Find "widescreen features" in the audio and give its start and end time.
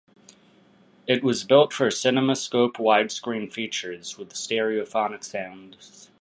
2.77-4.17